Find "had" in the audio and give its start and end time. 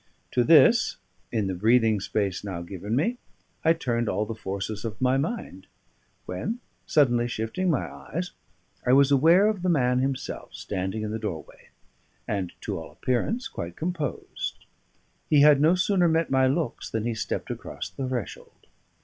15.41-15.61